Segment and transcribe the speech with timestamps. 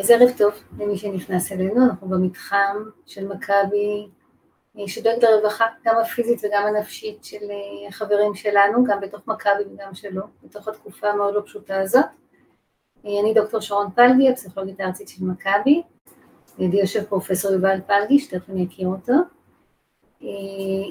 [0.00, 4.08] אז ערב טוב למי שנכנס אלינו, אנחנו במתחם של מכבי
[4.86, 7.46] שדואג לרווחה, גם הפיזית וגם הנפשית של
[7.88, 12.04] החברים שלנו, גם בתוך מכבי וגם שלו, בתוך התקופה המאוד לא פשוטה הזאת.
[13.04, 15.82] אני דוקטור שרון פלגי, הפסיכולוגית הארצית של מכבי,
[16.58, 19.12] לידי יושב פרופסור יובל פלגי, שתכף אני אכיר אותו.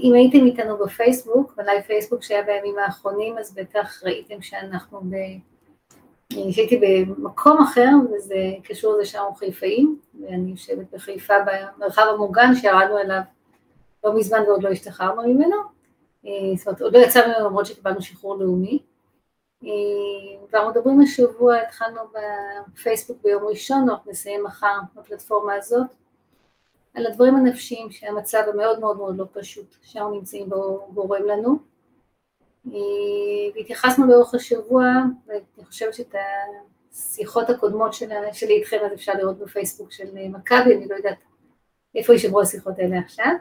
[0.03, 5.15] אם הייתם איתנו בפייסבוק, בלייב פייסבוק שהיה בימים האחרונים, אז בטח ראיתם שאנחנו ב...
[6.31, 13.21] שהייתי במקום אחר, וזה קשור לזה שאנחנו חיפאים, ואני יושבת בחיפה במרחב המוגן שירדנו אליו
[14.03, 15.55] לא מזמן ועוד לא השתחררנו ממנו,
[16.57, 18.79] זאת אומרת עוד לא יצא ממנו למרות שקיבלנו שחרור לאומי,
[20.49, 22.01] כבר מדברים השבוע, התחלנו
[22.73, 25.87] בפייסבוק ביום ראשון, אנחנו נסיים מחר בפלטפורמה הזאת,
[26.95, 31.72] על הדברים הנפשיים שהמצב המאוד מאוד מאוד לא פשוט שאנחנו נמצאים בו גורם לנו,
[33.55, 34.85] והתייחסנו לאורך השבוע,
[35.27, 36.15] ואני חושבת שאת
[36.91, 41.17] השיחות הקודמות שלי איתכם אז אפשר לראות בפייסבוק של מכבי, אני לא יודעת
[41.95, 43.31] איפה יישמרו השיחות האלה עכשיו,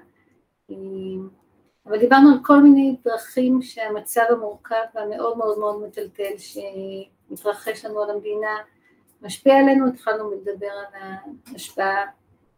[1.86, 8.10] אבל דיברנו על כל מיני דרכים שהמצב המורכב והמאוד מאוד מאוד מטלטל שמתרחש לנו על
[8.10, 8.56] המדינה
[9.22, 11.00] משפיע עלינו, התחלנו לדבר על
[11.52, 12.04] ההשפעה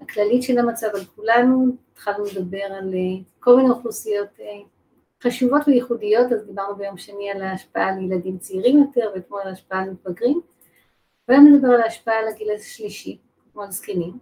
[0.00, 2.94] הכללית של המצב על כולנו, התחלנו לדבר על
[3.40, 4.28] כל מיני אוכלוסיות
[5.24, 9.82] חשובות וייחודיות, אז דיברנו ביום שני על ההשפעה על ילדים צעירים יותר ואתמול על ההשפעה
[9.82, 10.40] על מתבגרים,
[11.28, 13.18] והיום נדבר על ההשפעה על הגיל השלישי,
[13.52, 14.18] כמו על זקנים,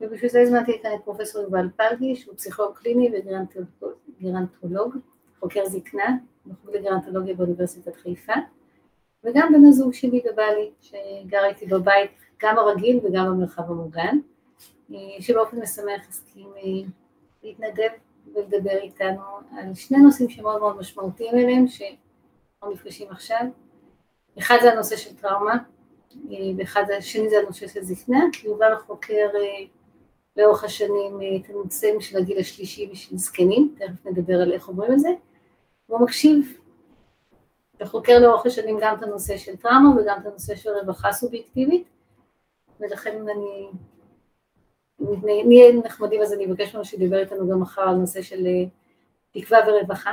[0.00, 4.96] ובשביל זה הזמנתי כאן את פרופסור יובל פלגי, שהוא פסיכולוג קליני וגרנטולוג,
[5.40, 8.32] חוקר זקנה, בחוג לגרנטולוגיה באוניברסיטת חיפה,
[9.24, 12.10] וגם בן הזוג שלי ובעלי, שגר איתי בבית,
[12.42, 14.18] גם הרגיל וגם במרחב המוגן,
[15.20, 16.48] שבאופן משמח הסכים
[17.42, 17.90] להתנדב
[18.34, 19.22] ולדבר איתנו
[19.58, 23.40] על שני נושאים שמאוד מאוד משמעותיים אליהם, שאנחנו נפגשים עכשיו.
[24.38, 25.56] אחד זה הנושא של טראומה,
[26.58, 29.28] ואחד השני זה הנושא של זקנה, יובל חוקר
[30.36, 34.98] לאורך השנים את הנושאים של הגיל השלישי ושל זקנים, תכף נדבר על איך אומרים את
[34.98, 35.08] זה,
[35.88, 36.58] והוא מקשיב
[37.80, 41.88] וחוקר לאורך השנים גם את הנושא של טראומה וגם את הנושא של רווחה סובייקטיבית,
[42.80, 43.68] ולכן אני
[45.24, 48.46] נהיה נחמדים אז אני אבקש ממנו שידבר איתנו גם מחר על נושא של
[49.32, 50.12] תקווה ורווחה,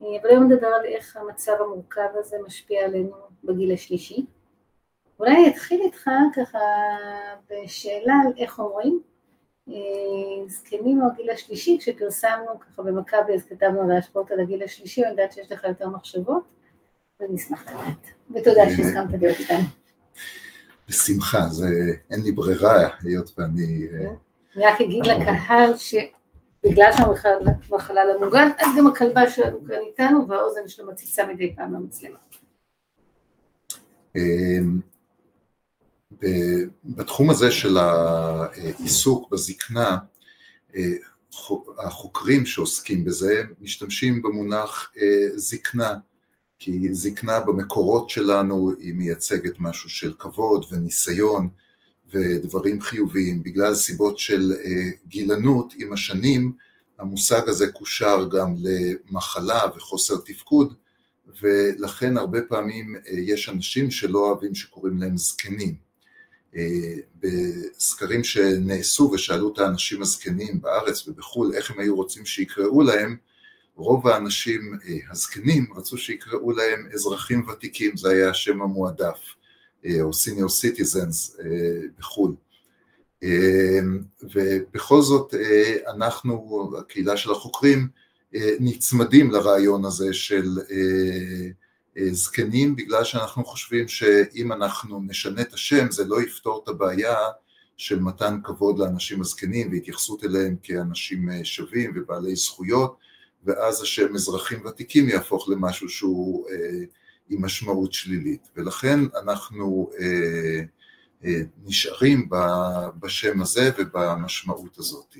[0.00, 4.26] אבל היום נדבר על איך המצב המורכב הזה משפיע עלינו בגיל השלישי.
[5.20, 6.58] אולי אני אתחיל איתך ככה
[7.50, 9.00] בשאלה על איך אומרים,
[10.46, 15.10] זקנים או הגיל השלישי, כשפרסמנו ככה במכבי אז כתבנו על ההשפעות על הגיל השלישי, אני
[15.10, 16.42] יודעת שיש לך יותר מחשבות,
[17.20, 19.58] ואני אשמח לדעת, ותודה שהסכמת להיות איתנו.
[20.88, 21.66] בשמחה, זה
[22.10, 23.88] אין לי ברירה, היות ואני...
[24.56, 27.14] אני רק אגיד לקהל שבגלל שאנחנו
[27.76, 32.18] בחלל המוגן, אז גם הכלבה שלנו כאן איתנו, והאוזן שלו מציצה מדי פעם למצלמה.
[36.84, 39.96] בתחום הזה של העיסוק בזקנה,
[41.78, 44.92] החוקרים שעוסקים בזה משתמשים במונח
[45.36, 45.94] זקנה,
[46.58, 51.48] כי זקנה במקורות שלנו היא מייצגת משהו של כבוד וניסיון
[52.14, 54.52] ודברים חיוביים, בגלל סיבות של
[55.08, 56.52] גילנות עם השנים
[56.98, 60.74] המושג הזה קושר גם למחלה וחוסר תפקוד
[61.42, 65.88] ולכן הרבה פעמים יש אנשים שלא אוהבים שקוראים להם זקנים.
[67.20, 73.16] בסקרים שנעשו ושאלו את האנשים הזקנים בארץ ובחו"ל איך הם היו רוצים שיקראו להם,
[73.78, 74.78] רוב האנשים
[75.10, 79.18] הזקנים רצו שיקראו להם אזרחים ותיקים, זה היה השם המועדף,
[80.00, 81.42] או senior citizens
[81.98, 82.34] בחו"ל.
[84.22, 85.34] ובכל זאת
[85.88, 87.88] אנחנו, הקהילה של החוקרים,
[88.60, 90.58] נצמדים לרעיון הזה של
[92.12, 97.16] זקנים בגלל שאנחנו חושבים שאם אנחנו נשנה את השם זה לא יפתור את הבעיה
[97.76, 103.07] של מתן כבוד לאנשים הזקנים והתייחסות אליהם כאנשים שווים ובעלי זכויות
[103.44, 106.84] ואז השם אזרחים ותיקים יהפוך למשהו שהוא אה,
[107.28, 110.60] עם משמעות שלילית ולכן אנחנו אה,
[111.24, 112.28] אה, נשארים
[113.00, 115.16] בשם הזה ובמשמעות הזאת.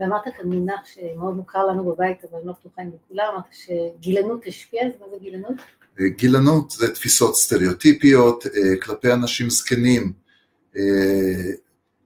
[0.00, 4.86] ואמרת כאן מונח שמאוד מוכר לנו בבית, אבל לא בטוחה אם לכולם, אמרת שגילנות השפיעה,
[4.86, 5.56] אז מה זה גילנות?
[6.00, 8.44] גילנות זה תפיסות סטריאוטיפיות
[8.82, 10.12] כלפי אנשים זקנים,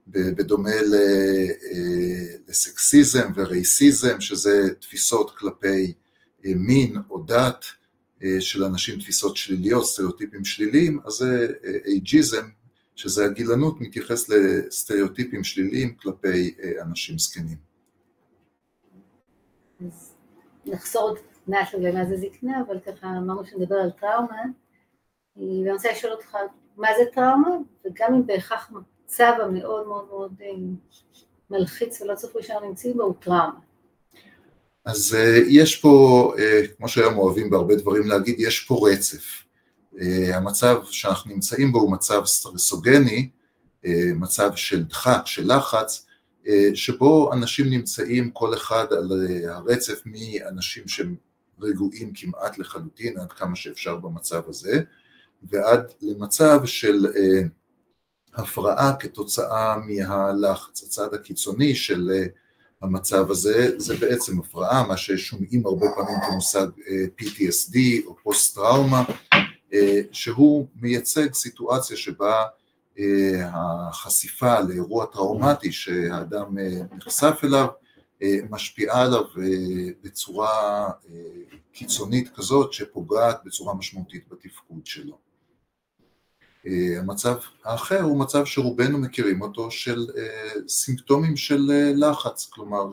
[0.07, 0.69] בדומה
[2.53, 5.93] לסקסיזם ורייסיזם, שזה תפיסות כלפי
[6.45, 7.65] מין או דת
[8.39, 11.47] של אנשים, תפיסות שליליות, סטריאוטיפים שליליים, אז זה
[11.85, 12.45] אייג'יזם,
[12.95, 17.57] שזה הגילנות מתייחס לסטריאוטיפים שליליים כלפי אנשים זקנים.
[19.87, 20.13] אז
[20.65, 21.17] נחסור עוד
[21.47, 24.43] מעט למה זה זקנה, אבל ככה אמרנו שנדבר על טראומה,
[25.35, 26.37] ואני רוצה לשאול אותך
[26.77, 27.49] מה זה טראומה,
[27.85, 30.47] וגם אם בהכרח המצב המאוד מאוד מאוד אה,
[31.53, 33.51] מלחיץ ולא צפוי שאנחנו נמצאים בו הוא טראומה.
[34.85, 39.23] אז uh, יש פה, uh, כמו שהיום אוהבים בהרבה דברים להגיד, יש פה רצף.
[39.95, 39.99] Uh,
[40.33, 43.29] המצב שאנחנו נמצאים בו הוא מצב סטרסוגני,
[43.85, 46.05] uh, מצב של דחק, של לחץ,
[46.45, 51.15] uh, שבו אנשים נמצאים כל אחד על uh, הרצף מאנשים שהם
[51.61, 54.81] רגועים כמעט לחלוטין, עד כמה שאפשר במצב הזה,
[55.43, 57.47] ועד למצב של uh,
[58.35, 60.83] הפרעה כתוצאה מהלחץ.
[60.83, 62.43] הצד הקיצוני של uh,
[62.83, 69.03] המצב הזה, זה בעצם הפרעה, מה ששומעים הרבה פעמים כמושג אה, PTSD או פוסט טראומה,
[69.73, 72.43] אה, שהוא מייצג סיטואציה שבה
[72.99, 76.57] אה, החשיפה לאירוע טראומטי שהאדם
[76.91, 77.67] נחשף אליו,
[78.49, 79.23] משפיעה עליו
[80.03, 80.89] בצורה
[81.71, 85.17] קיצונית כזאת שפוגעת בצורה משמעותית בתפקוד שלו.
[86.67, 92.85] אה, המצב האחר הוא מצב שרובנו מכירים אותו של אה, סימפטומים של אה, לחץ, כלומר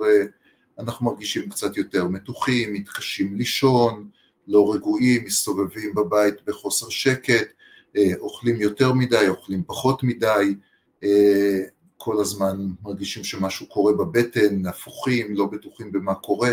[0.78, 4.08] אנחנו מרגישים קצת יותר מתוחים, מתקשים לישון,
[4.48, 7.48] לא רגועים, מסתובבים בבית בחוסר שקט,
[8.18, 10.54] אוכלים יותר מדי, אוכלים פחות מדי,
[11.96, 16.52] כל הזמן מרגישים שמשהו קורה בבטן, הפוכים, לא בטוחים במה קורה,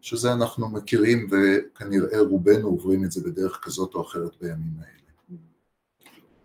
[0.00, 4.97] שזה אנחנו מכירים וכנראה רובנו עוברים את זה בדרך כזאת או אחרת בימים האלה.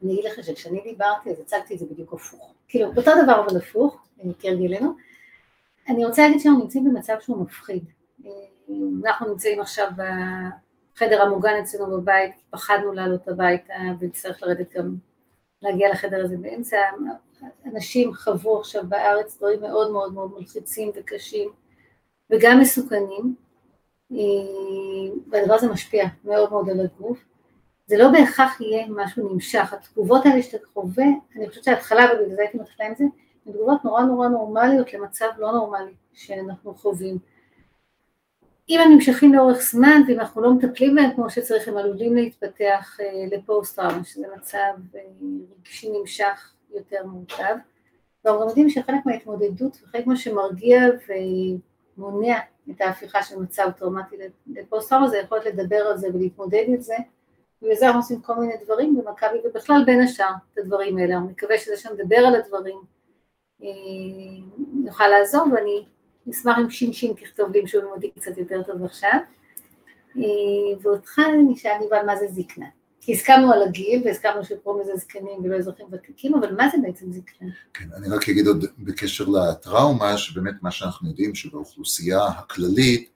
[0.04, 2.54] אני אגיד לך שכשאני דיברתי אז הצגתי את זה בדיוק הפוך.
[2.68, 4.08] כאילו, אותו דבר אבל הפוך,
[4.40, 4.94] כהרגלנו.
[5.90, 7.84] אני רוצה להגיד שאנחנו נמצאים במצב שהוא מפחיד.
[9.06, 9.88] אנחנו נמצאים עכשיו
[10.96, 14.96] בחדר המוגן אצלנו בבית, פחדנו לעלות הביתה ונצטרך לרדת גם,
[15.62, 16.78] להגיע לחדר הזה באמצע.
[17.66, 21.50] אנשים חוו עכשיו בארץ דברים מאוד מאוד מאוד מלחיצים וקשים
[22.30, 23.36] וגם מסוכנים,
[25.32, 27.20] והדבר הזה משפיע מאוד מאוד על הגוף.
[27.86, 32.42] זה לא בהכרח יהיה משהו נמשך, התגובות האלה שאתה חווה, אני חושבת שההתחלה, ובגלל זה
[32.42, 33.04] הייתי מתחילה עם זה,
[33.46, 37.18] הן תגובות נורא נורא נורמליות למצב לא נורמלי שאנחנו חווים.
[38.70, 42.98] אם הם נמשכים לאורך זמן ואם אנחנו לא מטפלים בהם כמו שצריך, הם עלולים להתפתח
[43.00, 45.00] אה, לפוסט טראומה, שזה מצב אה,
[45.60, 47.56] רגשי נמשך יותר מורכב.
[48.26, 50.82] ואנחנו גם יודעים שחלק מההתמודדות וחלק מה שמרגיע
[51.98, 52.40] ומונע
[52.72, 54.16] את ההפיכה של מצב טראומטי
[54.48, 56.96] לפוסט טראומה זה יכול להיות לדבר על זה ולהתמודד עם זה
[57.64, 61.58] ובגלל אנחנו עושים כל מיני דברים במכבי, ובכלל בין השאר את הדברים האלה, אני מקווה
[61.58, 62.78] שזה שנדבר על הדברים
[63.64, 63.68] אה,
[64.74, 65.86] נוכל לעזור, ואני
[66.30, 69.20] אשמח אם שין שין תכתוב לי אם אותי קצת יותר טוב עכשיו.
[70.18, 70.24] אה,
[70.82, 71.20] ואותך
[71.50, 72.66] נשאל לי מה זה זקנה.
[73.06, 77.12] כי הסכמנו על הגיל, והסכמנו שקוראים לזה זקנים ולא אזרחים ותיקים, אבל מה זה בעצם
[77.12, 77.50] זקנה?
[77.74, 83.13] כן, אני רק אגיד עוד בקשר לטראומה, שבאמת מה שאנחנו יודעים שבאוכלוסייה הכללית,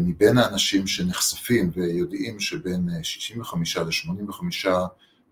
[0.00, 4.68] מבין האנשים שנחשפים ויודעים שבין 65 אה, ל-85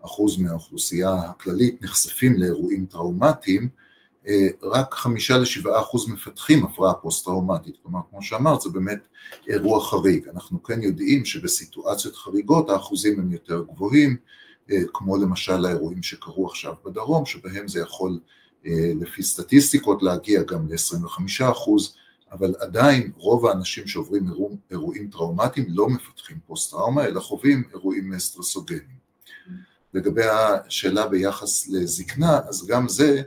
[0.05, 3.69] אחוז מהאוכלוסייה הכללית נחשפים לאירועים טראומטיים,
[4.27, 9.07] אה, רק חמישה לשבעה אחוז מפתחים הפרעה פוסט-טראומטית, כלומר כמו שאמרת זה באמת
[9.47, 14.17] אירוע חריג, אנחנו כן יודעים שבסיטואציות חריגות האחוזים הם יותר גבוהים,
[14.93, 18.19] כמו למשל האירועים שקרו עכשיו בדרום, שבהם זה יכול
[19.01, 21.95] לפי סטטיסטיקות להגיע גם ל-25 אחוז,
[22.31, 28.99] אבל עדיין רוב האנשים שעוברים אירוע, אירועים טראומטיים לא מפתחים פוסט-טראומה, אלא חווים אירועים סטרסוגניים.
[29.93, 33.21] לגבי השאלה ביחס לזקנה, אז גם זה,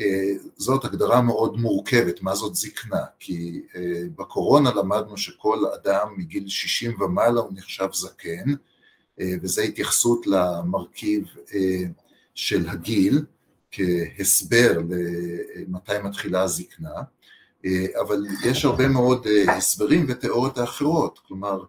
[0.00, 6.48] אה, זאת הגדרה מאוד מורכבת, מה זאת זקנה, כי אה, בקורונה למדנו שכל אדם מגיל
[6.48, 8.50] 60 ומעלה הוא נחשב זקן,
[9.20, 11.24] אה, וזו התייחסות למרכיב
[12.34, 13.24] של הגיל
[13.70, 14.80] כהסבר
[15.56, 17.02] למתי מתחילה הזקנה.
[17.64, 21.64] אה, אבל יש הרבה מאוד אה, הסברים ותיאוריות האחרות, כלומר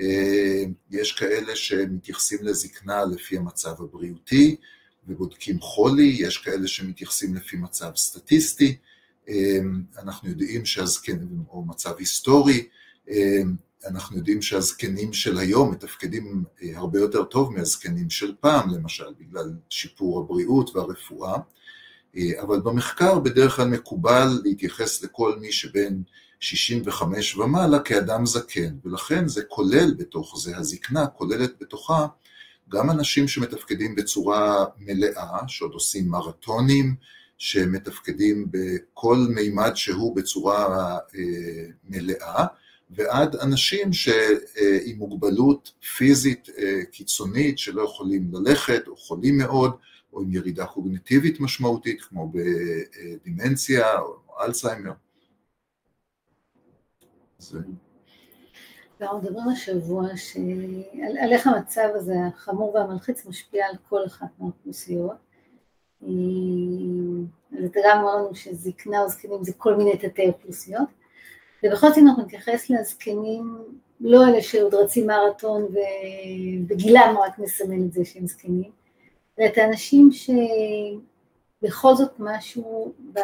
[0.00, 4.56] אה, יש כאלה שמתייחסים לזקנה לפי המצב הבריאותי
[5.08, 8.76] ובודקים חולי, יש כאלה שמתייחסים לפי מצב סטטיסטי,
[9.98, 12.66] אנחנו יודעים שהזקנים, או מצב היסטורי,
[13.86, 20.20] אנחנו יודעים שהזקנים של היום מתפקדים הרבה יותר טוב מהזקנים של פעם, למשל, בגלל שיפור
[20.20, 21.38] הבריאות והרפואה.
[22.16, 26.02] אה, אבל במחקר בדרך כלל מקובל להתייחס לכל מי שבין
[26.40, 32.06] 65 ומעלה כאדם זקן, ולכן זה כולל בתוך זה, הזקנה כוללת בתוכה
[32.68, 36.94] גם אנשים שמתפקדים בצורה מלאה, שעוד עושים מרתונים,
[37.38, 42.46] שמתפקדים בכל מימד שהוא בצורה אה, מלאה,
[42.90, 49.72] ועד אנשים שעם מוגבלות פיזית אה, קיצונית, שלא יכולים ללכת או חולים מאוד,
[50.14, 54.92] או עם ירידה קוגניטיבית משמעותית, כמו בדימנציה או אלצהיימר.
[57.38, 57.58] זה...
[59.00, 60.36] אנחנו מדברים השבוע ש...
[61.06, 65.16] על, על איך המצב הזה החמור והמלחיץ משפיע על כל אחת מהאוכלוסיות.
[67.52, 70.88] אז אתה גם אמר לנו שזקנה או זקנים זה כל מיני תתי אוכלוסיות.
[71.62, 73.58] ובכל זאת אם אנחנו נתייחס לזקנים,
[74.00, 78.70] לא אלה שעוד רצים מרתון ובגילם רק מסמן את זה שהם זקנים,
[79.38, 80.10] אלא את האנשים
[81.62, 83.18] שבכל זאת משהו ב...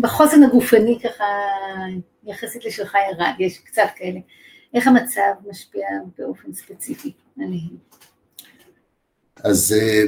[0.00, 1.24] בחוסן הגופני ככה
[2.24, 4.20] יחסית לשלך ירד, יש קצת כאלה.
[4.74, 5.86] איך המצב משפיע
[6.18, 7.76] באופן ספציפי עליהם?
[9.44, 10.02] אז אה,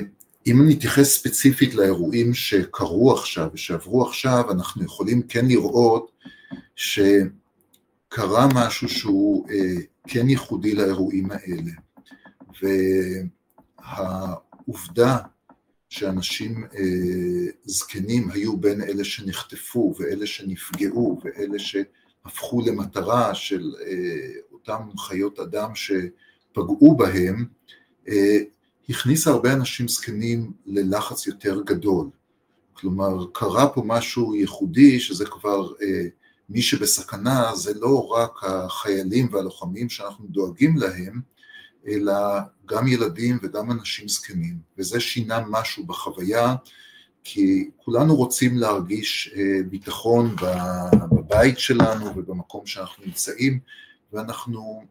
[0.46, 6.10] אם אני אתייחס ספציפית לאירועים שקרו עכשיו ושעברו עכשיו, אנחנו יכולים כן לראות
[6.76, 9.74] שקרה משהו שהוא אה,
[10.06, 11.72] כן ייחודי לאירועים האלה.
[13.80, 15.18] והעובדה
[15.88, 24.98] שאנשים אה, זקנים היו בין אלה שנחטפו ואלה שנפגעו ואלה שהפכו למטרה של אה, אותם
[24.98, 27.46] חיות אדם שפגעו בהם,
[28.08, 28.38] אה,
[28.88, 32.10] הכניסה הרבה אנשים זקנים ללחץ יותר גדול.
[32.72, 36.06] כלומר, קרה פה משהו ייחודי, שזה כבר אה,
[36.48, 41.20] מי שבסכנה, זה לא רק החיילים והלוחמים שאנחנו דואגים להם,
[41.86, 42.14] אלא
[42.66, 46.54] גם ילדים וגם אנשים זקנים, וזה שינה משהו בחוויה,
[47.24, 50.36] כי כולנו רוצים להרגיש אה, ביטחון
[51.10, 53.58] בבית שלנו ובמקום שאנחנו נמצאים,
[54.12, 54.84] ואנחנו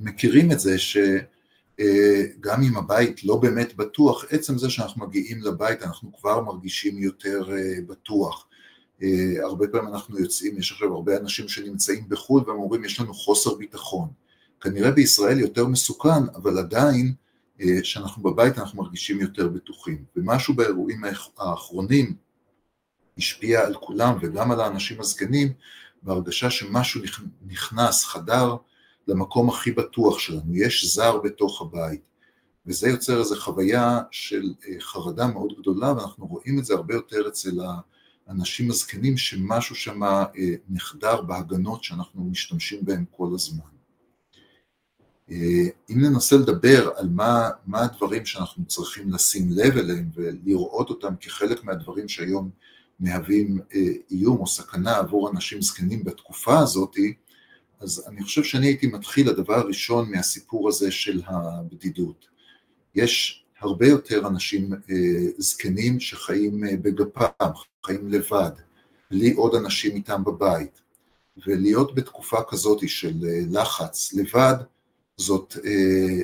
[0.00, 6.12] מכירים את זה שגם אם הבית לא באמת בטוח, עצם זה שאנחנו מגיעים לבית אנחנו
[6.12, 8.46] כבר מרגישים יותר אה, בטוח.
[9.02, 13.14] אה, הרבה פעמים אנחנו יוצאים, יש עכשיו הרבה אנשים שנמצאים בחו"ל והם אומרים יש לנו
[13.14, 14.08] חוסר ביטחון.
[14.64, 17.14] כנראה בישראל יותר מסוכן, אבל עדיין
[17.82, 20.04] כשאנחנו אה, בבית אנחנו מרגישים יותר בטוחים.
[20.16, 21.02] ומשהו באירועים
[21.38, 22.16] האחרונים
[23.18, 25.52] השפיע על כולם וגם על האנשים הזקנים,
[26.02, 27.00] בהרגשה שמשהו
[27.46, 28.56] נכנס, חדר
[29.08, 32.00] למקום הכי בטוח שלנו, יש זר בתוך הבית.
[32.66, 37.28] וזה יוצר איזו חוויה של אה, חרדה מאוד גדולה, ואנחנו רואים את זה הרבה יותר
[37.28, 37.60] אצל
[38.26, 40.28] האנשים הזקנים, שמשהו שם אה,
[40.68, 43.73] נחדר בהגנות שאנחנו משתמשים בהן כל הזמן.
[45.30, 51.14] אה, אם ננסה לדבר על מה, מה הדברים שאנחנו צריכים לשים לב אליהם ולראות אותם
[51.20, 52.50] כחלק מהדברים שהיום
[53.00, 56.96] מהווים אה, איום או סכנה עבור אנשים זקנים בתקופה הזאת,
[57.80, 62.26] אז אני חושב שאני הייתי מתחיל, הדבר הראשון מהסיפור הזה של הבדידות.
[62.94, 64.96] יש הרבה יותר אנשים אה,
[65.38, 67.50] זקנים שחיים בגפם,
[67.86, 68.50] חיים לבד,
[69.10, 70.80] בלי עוד אנשים איתם בבית,
[71.46, 73.14] ולהיות בתקופה כזאת של
[73.50, 74.56] לחץ לבד,
[75.16, 76.20] זאת אה,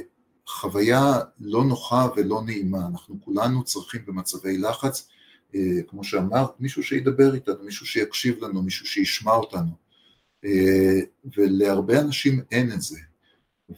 [0.46, 5.08] חוויה לא נוחה ולא נעימה, אנחנו כולנו צריכים במצבי לחץ,
[5.54, 9.70] אה, כמו שאמרת, מישהו שידבר איתנו, מישהו שיקשיב לנו, מישהו שישמע אותנו,
[10.44, 11.00] אה,
[11.36, 12.98] ולהרבה אנשים אין את זה,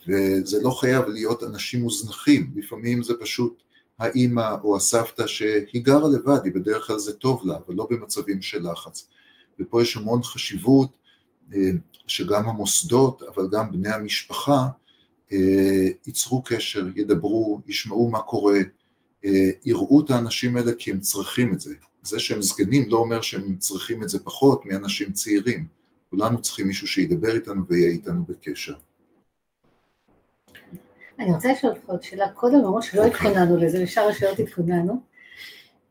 [0.08, 3.62] וזה לא חייב להיות אנשים מוזנחים, לפעמים זה פשוט
[3.98, 8.42] האימא או הסבתא שהיא גרה לבד, היא בדרך כלל זה טוב לה, אבל לא במצבים
[8.42, 9.08] של לחץ,
[9.60, 10.90] ופה יש המון חשיבות
[12.06, 14.81] שגם המוסדות, אבל גם בני המשפחה, אה,
[16.06, 18.58] ייצרו קשר, ידברו, ישמעו מה קורה,
[19.24, 21.74] אה, יראו את האנשים האלה כי הם צריכים את זה.
[22.02, 25.66] זה שהם זקנים לא אומר שהם צריכים את זה פחות מאנשים צעירים.
[26.10, 28.74] כולנו צריכים מישהו שידבר איתנו ויהיה איתנו בקשר.
[31.18, 33.04] אני רוצה לשאול אותך עוד שאלה, קודם אמרו שלא.
[33.04, 35.02] התכוננו לזה, ושאר השאלות התכוננו,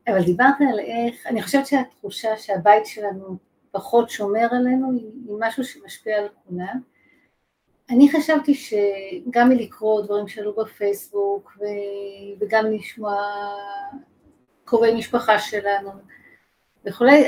[0.08, 3.38] אבל דיברת על איך, אני חושבת שהתחושה שהבית שלנו
[3.72, 6.82] פחות שומר עלינו היא משהו שמשפיע על כולם,
[7.92, 11.58] אני חשבתי שגם מלקרוא דברים שעלו בפייסבוק
[12.40, 13.16] וגם לשמוע
[14.66, 15.90] קרובי משפחה שלנו
[16.86, 17.24] וכולי,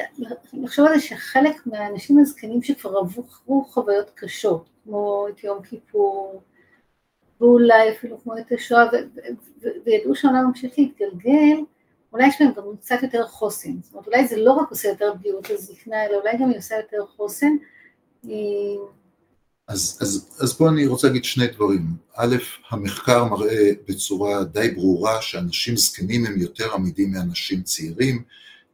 [0.53, 6.41] לחשוב על זה שחלק מהאנשים הזקנים שכבר עברו חוויות קשות, כמו את יום כיפור,
[7.41, 8.85] ואולי אפילו כמו את השואה,
[9.85, 11.63] וידעו שהעולם ממשיך להתגלגל,
[12.13, 15.13] אולי יש להם גם קצת יותר חוסן, זאת אומרת אולי זה לא רק עושה יותר
[15.13, 17.55] בדיוק לזקנה, אלא אולי גם היא עושה יותר חוסן.
[19.67, 21.85] אז, אז, אז פה אני רוצה להגיד שני דברים.
[22.15, 22.35] א',
[22.69, 28.23] המחקר מראה בצורה די ברורה שאנשים זקנים הם יותר עמידים מאנשים צעירים,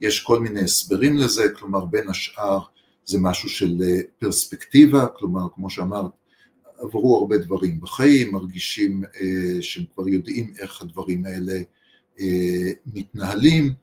[0.02, 2.60] יש כל מיני הסברים לזה, כלומר בין השאר
[3.06, 6.12] זה משהו של אה, פרספקטיבה, כלומר כמו שאמרת,
[6.80, 11.62] עברו הרבה דברים בחיים, מרגישים אה, שהם כבר יודעים איך הדברים האלה
[12.20, 13.74] אה, מתנהלים,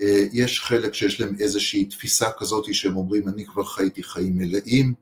[0.00, 4.94] אה, יש חלק שיש להם איזושהי תפיסה כזאת שהם אומרים אני כבר חייתי חיים מלאים,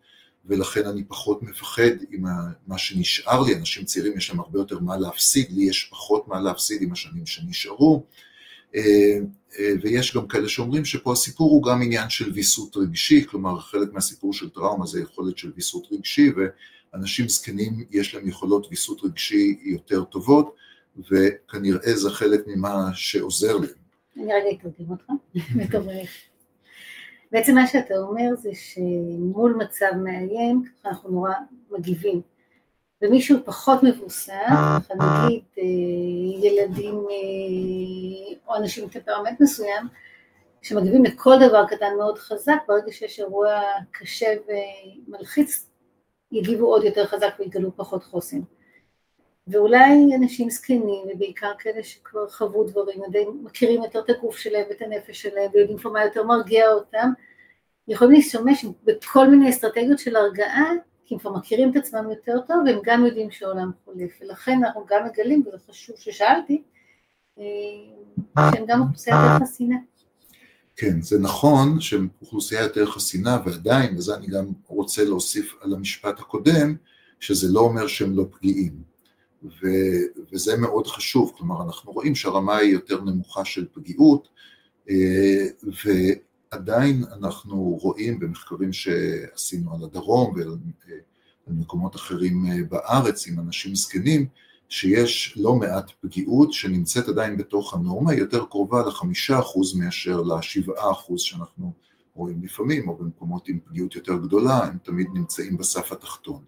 [0.47, 2.25] ולכן אני פחות מפחד עם
[2.67, 6.41] מה שנשאר לי, אנשים צעירים יש להם הרבה יותר מה להפסיד, לי יש פחות מה
[6.41, 8.05] להפסיד עם השנים שנשארו.
[8.75, 9.19] אה,
[9.83, 14.33] ויש גם כאלה שאומרים שפה הסיפור הוא גם עניין של ויסות רגשי, כלומר חלק מהסיפור
[14.33, 16.31] של טראומה זה יכולת של ויסות רגשי,
[16.93, 20.55] ואנשים זקנים יש להם יכולות ויסות רגשי יותר טובות,
[21.11, 23.83] וכנראה זה חלק ממה שעוזר להם.
[24.17, 25.05] אני רגע אתרגם אותך,
[25.61, 26.11] מתורך.
[27.33, 31.33] בעצם מה שאתה אומר זה שמול מצב מאיים, אנחנו נורא
[31.71, 32.21] מגיבים.
[33.03, 34.31] ומישהו פחות מבוסס,
[34.91, 35.63] נגיד אה,
[36.43, 39.87] ילדים אה, או אנשים עם טמפרמנט מסוים,
[40.63, 43.61] שמגיבים לכל דבר קטן מאוד חזק, ברגע שיש אירוע
[43.91, 44.35] קשה
[45.09, 45.71] ומלחיץ,
[46.33, 48.41] יגיבו עוד יותר חזק ויגלו פחות חוסן.
[49.47, 53.01] ואולי אנשים זקנים, ובעיקר כאלה שכבר חוו דברים,
[53.43, 57.11] מכירים יותר את הגוף שלהם ואת הנפש שלהם, ויודעים כבר מה יותר מרגיע אותם,
[57.89, 60.71] יכולים להשתמש בכל מיני אסטרטגיות של הרגעה,
[61.05, 64.87] כי הם כבר מכירים את עצמם יותר טוב, והם גם יודעים שהעולם חולף, ולכן אנחנו
[64.89, 66.63] גם מגלים, וזה חשוב ששאלתי,
[67.39, 67.45] אה,
[68.55, 69.77] שהם גם אוכלוסייה יותר חסינה.
[70.77, 76.21] כן, זה נכון שהם אוכלוסייה יותר חסינה, ועדיין, וזה אני גם רוצה להוסיף על המשפט
[76.21, 76.77] הקודם,
[77.21, 78.92] שזה לא אומר שהם לא פגיעים.
[79.45, 79.67] ו,
[80.33, 84.29] וזה מאוד חשוב, כלומר אנחנו רואים שהרמה היא יותר נמוכה של פגיעות,
[84.91, 85.47] אה,
[85.85, 90.57] ועדיין אנחנו רואים במחקרים שעשינו על הדרום ועל
[91.47, 94.27] מקומות אחרים אה, בארץ עם אנשים זקנים,
[94.69, 100.91] שיש לא מעט פגיעות שנמצאת עדיין בתוך הנורמה, היא יותר קרובה לחמישה אחוז מאשר לשבעה
[100.91, 101.73] אחוז שאנחנו
[102.15, 106.43] רואים לפעמים, או במקומות עם פגיעות יותר גדולה, הם תמיד נמצאים בסף התחתון.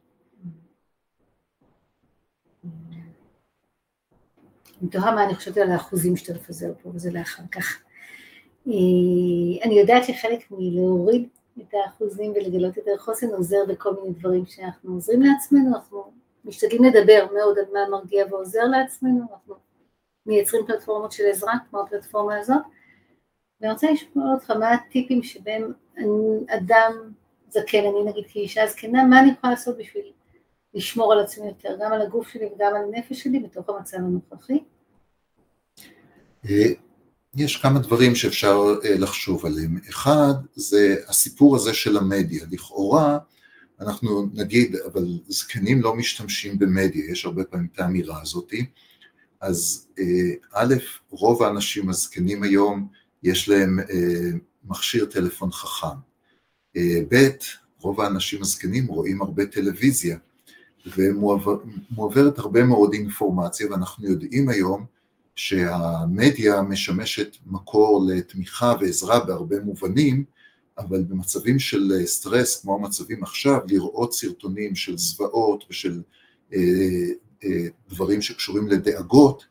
[4.85, 7.79] אני תוהה מה אני חושבת על האחוזים שאתה מפזר פה, וזה לאחר כך.
[8.67, 8.73] אה,
[9.65, 15.23] אני יודעת שחלק מלהוריד את האחוזים ולגלות יותר חוסן עוזר בכל מיני דברים שאנחנו עוזרים
[15.23, 16.13] לעצמנו, אנחנו
[16.45, 19.55] משתדלים לדבר מאוד על מה מרגיע ועוזר לעצמנו, אנחנו
[20.27, 22.63] מייצרים פלטפורמות של עזרה, כמו הפלטפורמה הזאת,
[23.61, 25.73] ואני רוצה לשמוע אותך מה הטיפים שבהם
[26.49, 27.13] אדם
[27.49, 30.13] זקן, אני נגיד כאישה זקנה, מה אני יכולה לעשות בשביל
[30.75, 34.59] לשמור על עצמי יותר, גם על הגוף שלי וגם על הנפש שלי בתוך המצב הנוכחי?
[36.51, 36.73] אה,
[37.37, 39.79] יש כמה דברים שאפשר אה, לחשוב עליהם.
[39.89, 42.45] אחד, זה הסיפור הזה של המדיה.
[42.51, 43.19] לכאורה,
[43.81, 48.67] אנחנו נגיד, אבל זקנים לא משתמשים במדיה, יש הרבה פעמים את האמירה הזאתי.
[49.41, 50.05] אז אה,
[50.53, 50.75] א',
[51.11, 52.89] רוב האנשים הזקנים היום,
[53.23, 53.79] יש להם
[54.65, 55.97] מכשיר טלפון חכם.
[57.09, 57.29] ב',
[57.81, 60.19] רוב האנשים הזקנים רואים הרבה טלוויזיה.
[60.97, 64.87] ומועברת הרבה מאוד אינפורמציה, ואנחנו יודעים היום
[65.37, 70.25] שהמדיה משמשת מקור לתמיכה ועזרה בהרבה מובנים,
[70.79, 76.03] אבל במצבים של סטרס, כמו המצבים עכשיו, לראות סרטונים של זוועות ושל
[76.55, 76.59] אה,
[77.45, 79.45] אה, דברים שקשורים לדאגות,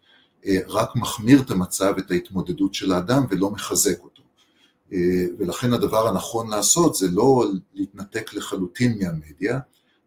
[0.45, 4.23] אה, רק מחמיר את המצב, את ההתמודדות של האדם ולא מחזק אותו.
[4.93, 9.59] אה, ולכן הדבר הנכון לעשות זה לא להתנתק לחלוטין מהמדיה,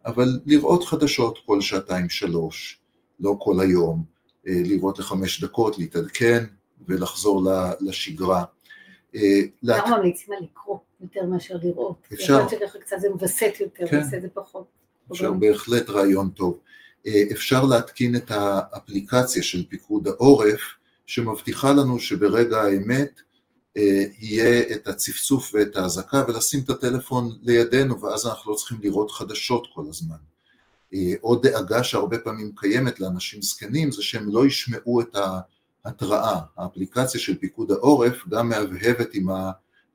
[0.07, 2.79] אבל לראות חדשות כל שעתיים שלוש,
[3.21, 4.16] לא כל היום, אה,
[4.47, 6.45] לראות לחמש דקות, להתעדכן
[6.89, 8.45] ולחזור לשגרה.
[9.15, 12.09] אה, אנחנו ממליצים על לקרוא יותר מאשר לראות.
[12.13, 12.25] אפשר.
[12.25, 13.99] יכול להיות שככה קצת זה מווסת יותר, כן.
[13.99, 14.67] עושה את זה פחות.
[15.13, 16.59] אפשר בהחלט רעיון טוב.
[17.07, 20.61] אה, אפשר להתקין את האפליקציה של פיקוד העורף,
[21.07, 23.21] שמבטיחה לנו שברגע האמת
[23.77, 29.11] אה, יהיה את הצפצוף ואת האזעקה ולשים את הטלפון לידינו ואז אנחנו לא צריכים לראות
[29.11, 30.17] חדשות כל הזמן.
[30.95, 35.17] אה, עוד דאגה שהרבה פעמים קיימת לאנשים זקנים זה שהם לא ישמעו את
[35.85, 36.41] ההתראה.
[36.57, 39.29] האפליקציה של פיקוד העורף גם מהבהבת עם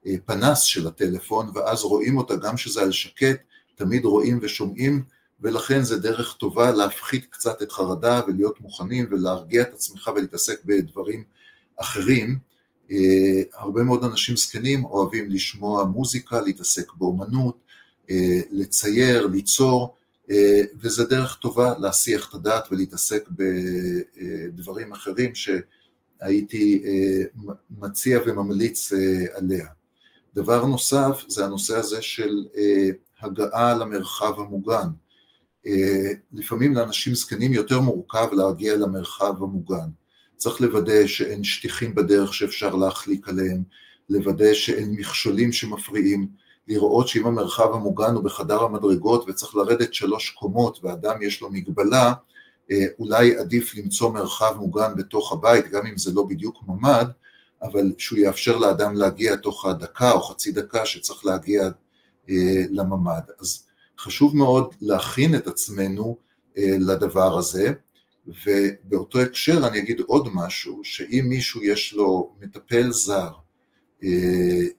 [0.06, 3.38] הפנס של הטלפון ואז רואים אותה גם שזה על שקט,
[3.76, 5.04] תמיד רואים ושומעים
[5.42, 11.24] ולכן זה דרך טובה להפחית קצת את חרדה ולהיות מוכנים ולהרגיע את עצמך ולהתעסק בדברים
[11.78, 12.40] אחרים.
[12.92, 17.58] אה, הרבה מאוד אנשים זקנים אוהבים לשמוע מוזיקה, להתעסק באומנות,
[18.10, 19.96] אה, לצייר, ליצור,
[20.80, 26.84] וזה דרך טובה להסיח את הדעת ולהתעסק בדברים אחרים שהייתי
[27.80, 28.92] מציע וממליץ
[29.34, 29.68] עליה.
[30.36, 32.46] דבר נוסף זה הנושא הזה של
[33.22, 34.88] הגעה למרחב המוגן.
[36.34, 39.90] לפעמים לאנשים זקנים יותר מורכב להגיע למרחב המוגן.
[40.38, 43.64] צריך לוודא שאין שטיחים בדרך שאפשר להחליק עליהם,
[44.10, 46.28] לוודא שאין מכשולים שמפריעים,
[46.72, 52.14] לראות שאם המרחב המוגן הוא בחדר המדרגות וצריך לרדת שלוש קומות ואדם יש לו מגבלה,
[52.72, 57.06] אה, אולי עדיף למצוא מרחב מוגן בתוך הבית, גם אם זה לא בדיוק ממ"ד,
[57.62, 61.64] אבל שהוא יאפשר לאדם להגיע תוך הדקה או חצי דקה שצריך להגיע
[62.30, 63.24] אה, לממ"ד.
[63.40, 63.64] אז
[64.00, 66.18] חשוב מאוד להכין את עצמנו
[66.58, 67.74] אה, לדבר הזה.
[68.46, 73.32] ובאותו הקשר אני אגיד עוד משהו, שאם מישהו יש לו מטפל זר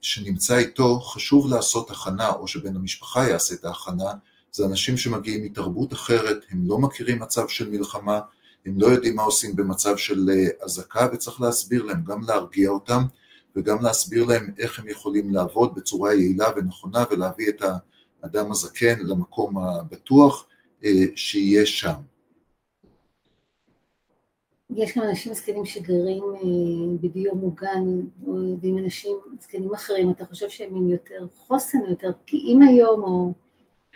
[0.01, 4.11] שנמצא איתו, חשוב לעשות הכנה, או שבן המשפחה יעשה את ההכנה,
[4.51, 8.19] זה אנשים שמגיעים מתרבות אחרת, הם לא מכירים מצב של מלחמה,
[8.65, 10.29] הם לא יודעים מה עושים במצב של
[10.61, 13.03] אזעקה, וצריך להסביר להם, גם להרגיע אותם,
[13.55, 17.61] וגם להסביר להם איך הם יכולים לעבוד בצורה יעילה ונכונה, ולהביא את
[18.23, 20.45] האדם הזקן למקום הבטוח
[21.15, 21.93] שיהיה שם.
[24.75, 26.23] יש גם אנשים זקנים שגרים
[27.01, 27.83] בדיור מוגן,
[28.61, 33.33] ועם אנשים זקנים אחרים, אתה חושב שהם עם יותר חוסן, יותר פגיעים היום, או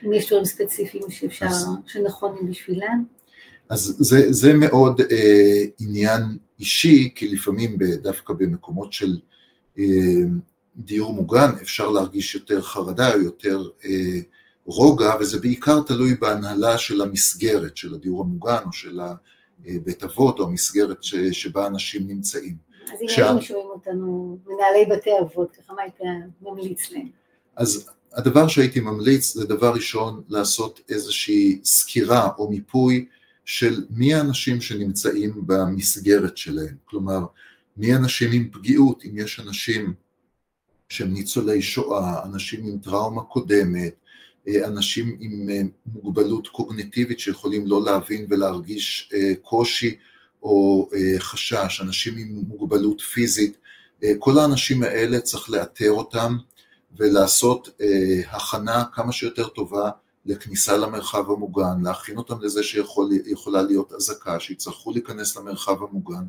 [0.06, 3.04] אם יש דברים ספציפיים שאפשר, אז, שנכונים בשבילם?
[3.70, 6.22] אז זה, זה מאוד אה, עניין
[6.60, 9.18] אישי, כי לפעמים דווקא במקומות של
[9.80, 9.84] אה,
[10.78, 14.20] דיור מוגן אפשר להרגיש יותר חרדה, יותר אה,
[14.66, 19.00] רוגע, וזה בעיקר תלוי בהנהלה של המסגרת, של הדיור המוגן או של
[19.60, 22.56] בית אבות או המסגרת ש, שבה אנשים נמצאים.
[22.94, 25.96] אז אם היינו שומעים אותנו, מנהלי בתי אבות, ככה מה היית
[26.42, 27.10] ממליץ להם?
[27.56, 33.06] אז הדבר שהייתי ממליץ זה דבר ראשון לעשות איזושהי סקירה או מיפוי
[33.46, 37.26] של מי האנשים שנמצאים במסגרת שלהם, כלומר
[37.78, 39.94] מי האנשים עם פגיעות, אם יש אנשים
[40.90, 43.94] שהם ניצולי שואה, אנשים עם טראומה קודמת,
[44.66, 45.50] אנשים עם
[45.86, 49.96] מוגבלות קוגניטיבית שיכולים לא להבין ולהרגיש קושי
[50.44, 53.58] או חשש, אנשים עם מוגבלות פיזית,
[54.20, 56.38] כל האנשים האלה צריך לאתר אותם
[56.98, 57.70] ולעשות
[58.32, 59.90] הכנה כמה שיותר טובה
[60.26, 66.24] לכניסה למרחב המוגן, להכין אותם לזה שיכולה להיות אזעקה, שיצטרכו להיכנס למרחב המוגן,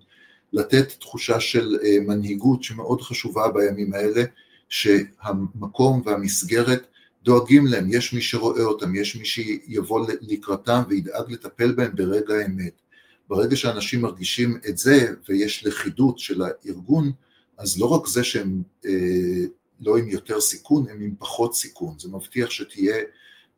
[0.52, 1.76] לתת תחושה של
[2.06, 4.24] מנהיגות שמאוד חשובה בימים האלה,
[4.68, 6.86] שהמקום והמסגרת
[7.22, 12.82] דואגים להם, יש מי שרואה אותם, יש מי שיבוא לקראתם וידאג לטפל בהם ברגע האמת.
[13.28, 17.12] ברגע שאנשים מרגישים את זה ויש לכידות של הארגון,
[17.58, 19.44] אז לא רק זה שהם אה,
[19.80, 21.98] לא עם יותר סיכון, הם עם פחות סיכון.
[21.98, 22.96] זה מבטיח שתהיה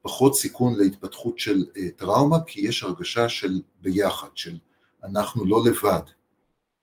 [0.02, 4.58] פחות סיכון להתפתחות של אה, טראומה, כי יש הרגשה של ביחד, של
[5.04, 6.02] אנחנו לא לבד.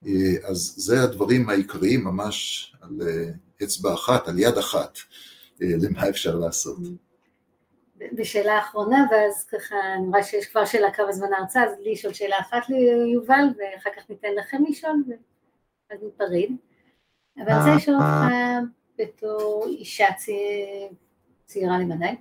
[0.06, 3.30] אה, אז זה הדברים העיקריים ממש על אה,
[3.64, 4.98] אצבע אחת, על יד אחת.
[5.62, 6.78] אה, למה אפשר לעשות.
[8.18, 12.14] ושאלה אחרונה, ואז ככה, אני רואה שיש כבר שאלה כמה זמן ההרצאה, אז לי לשאול
[12.14, 15.04] שאלה אחת ליובל, ואחר כך ניתן לכם לשאול,
[15.90, 16.50] ואז ניפרד.
[17.38, 18.34] אבל אני רוצה לשאול אותך
[18.98, 20.06] בתור אישה
[21.46, 22.16] צעירה למדי,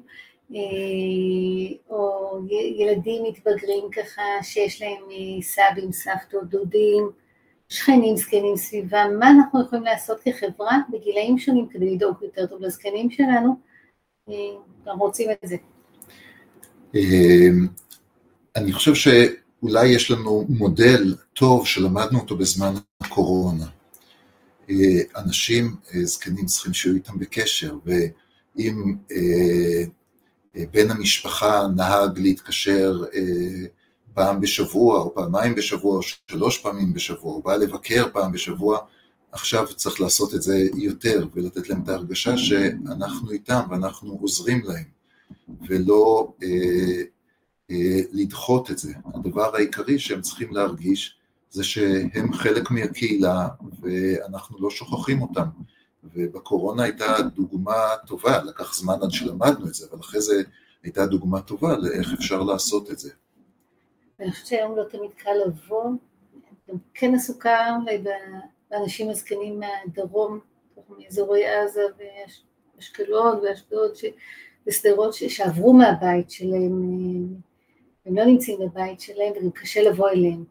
[0.55, 2.39] אה, או
[2.79, 7.11] ילדים מתבגרים ככה, שיש להם אה, סבים, סבתות, דודים,
[7.69, 13.11] שכנים זקנים סביבם, מה אנחנו יכולים לעשות כחברה בגילאים שונים כדי לדאוג יותר טוב לזקנים
[13.11, 13.57] שלנו,
[14.29, 14.35] אה,
[14.87, 15.57] אנחנו רוצים את זה.
[16.95, 17.67] אמ,
[18.57, 23.67] אני חושב שאולי יש לנו מודל טוב שלמדנו אותו בזמן הקורונה.
[24.71, 24.77] אה,
[25.17, 28.97] אנשים אה, זקנים צריכים שיהיו איתם בקשר, ואם
[30.73, 33.05] בן המשפחה נהג להתקשר
[34.17, 38.79] פעם בשבוע, או פעמיים בשבוע, או שלוש פעמים בשבוע, או בא לבקר פעם בשבוע,
[39.33, 44.85] עכשיו צריך לעשות את זה יותר, ולתת להם את ההרגשה שאנחנו איתם ואנחנו עוזרים להם,
[45.69, 47.03] ולא אה,
[47.71, 48.93] אה, לדחות את זה.
[49.15, 51.17] הדבר העיקרי שהם צריכים להרגיש
[51.51, 53.49] זה שהם חלק מהקהילה
[53.81, 55.47] ואנחנו לא שוכחים אותם.
[56.15, 57.77] ובקורונה הייתה דוגמה
[58.07, 60.43] טובה, לקח זמן עד שלמדנו את זה, אבל אחרי זה
[60.83, 63.11] הייתה דוגמה טובה לאיך אפשר לעשות את זה.
[64.19, 65.91] ואני חושבת שהיום לא תמיד קל לבוא,
[66.71, 68.05] גם כן עסוקה אולי
[68.71, 70.39] באנשים הזקנים מהדרום,
[70.99, 71.83] מאזורי עזה
[72.77, 73.91] ואשקלון ואשדוד
[74.67, 76.73] ושדרות שעברו מהבית שלהם,
[78.07, 80.45] הם לא נמצאים בבית שלהם וגם קשה לבוא אליהם.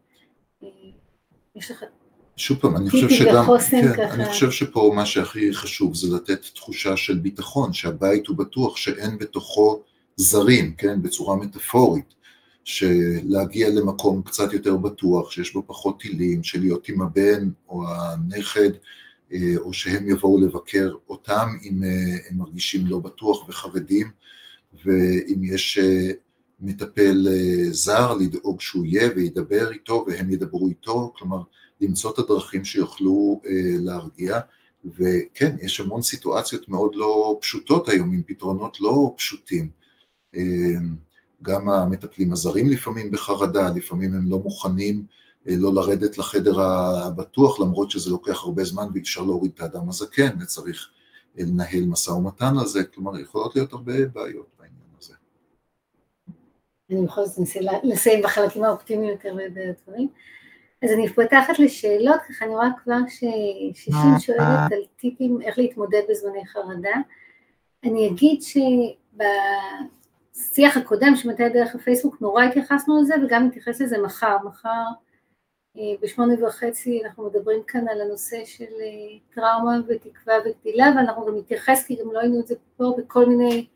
[1.55, 1.83] יש לך
[2.37, 6.97] שוב פעם, אני חושב שגם, כן, אני חושב שפה מה שהכי חשוב זה לתת תחושה
[6.97, 9.81] של ביטחון, שהבית הוא בטוח שאין בתוכו
[10.15, 12.14] זרים, כן, בצורה מטאפורית.
[12.65, 18.69] שלהגיע למקום קצת יותר בטוח, שיש בו פחות טילים, של להיות עם הבן או הנכד,
[19.33, 24.11] אה, או שהם יבואו לבקר אותם אם אה, הם מרגישים לא בטוח וחרדים,
[24.85, 26.11] ואם יש אה,
[26.59, 27.27] מטפל
[27.71, 31.41] זר, לדאוג שהוא יהיה וידבר איתו והם ידברו איתו, כלומר
[31.81, 33.41] למצוא את הדרכים שיוכלו
[33.79, 34.39] להרגיע,
[34.85, 39.69] וכן, יש המון סיטואציות מאוד לא פשוטות היום, עם פתרונות לא פשוטים.
[41.41, 45.05] גם המטפלים הזרים לפעמים בחרדה, לפעמים הם לא מוכנים
[45.47, 49.89] אה, לא לרדת לחדר הבטוח, למרות שזה לוקח הרבה זמן ואי אפשר להוריד את האדם
[49.89, 50.89] הזקן, וצריך
[51.39, 55.13] אה, לנהל משא ומתן על זה, כלומר יכולות להיות הרבה בעיות בעניין הזה.
[56.91, 60.07] אני בכל זאת אנסה לסיים בחלקים האופטימיים יותר בדברים.
[60.83, 66.45] אז אני פותחת לשאלות, ככה אני רואה כבר ששישים שואלת על טיפים איך להתמודד בזמני
[66.45, 66.95] חרדה.
[67.83, 68.41] אני אגיד
[70.35, 74.83] שבשיח הקודם שמתי דרך הפייסבוק נורא התייחסנו לזה וגם נתייחס לזה מחר, מחר
[75.77, 81.37] אה, בשמונה וחצי אנחנו מדברים כאן על הנושא של אה, טראומה ותקווה וגדילה ואנחנו גם
[81.37, 83.67] נתייחס כי גם לא היינו את זה פה בכל מיני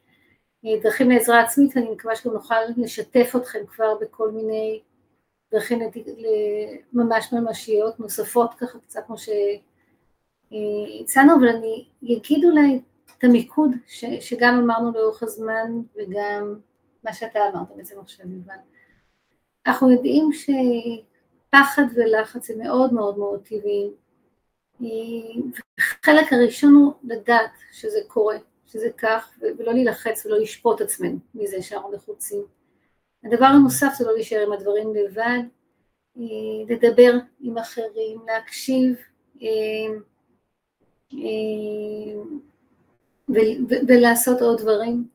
[0.65, 4.81] אה, דרכים לעזרה עצמית ואני מקווה שגם נוכל לשתף אתכם כבר בכל מיני
[5.51, 5.79] דרכים
[6.93, 9.15] ממש ממשיות נוספות ככה קצת כמו
[10.51, 12.81] שהצענו אבל אני אגיד אולי
[13.23, 16.60] המיקוד ש, שגם אמרנו לאורך הזמן וגם
[17.03, 18.55] מה שאתה אמרת בעצם עכשיו יובל.
[19.67, 23.93] אנחנו יודעים שפחד ולחץ הם מאוד מאוד מאוד טבעיים.
[25.79, 31.91] החלק הראשון הוא לדעת שזה קורה, שזה כך, ולא להילחץ ולא לשפוט עצמנו מזה שאנחנו
[31.91, 32.43] לחוצים.
[33.23, 35.39] הדבר הנוסף זה לא להישאר עם הדברים לבד,
[36.69, 38.95] לדבר עם אחרים, להקשיב
[43.87, 45.07] ולעשות עוד דברים.